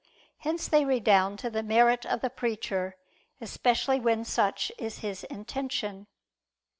Hence 0.39 0.67
they 0.67 0.83
redound 0.83 1.37
to 1.37 1.51
the 1.51 1.61
merit 1.61 2.07
of 2.07 2.21
the 2.21 2.31
preacher: 2.31 2.95
especially 3.39 3.99
when 3.99 4.25
such 4.25 4.71
is 4.79 5.01
his 5.05 5.23
intention. 5.25 6.07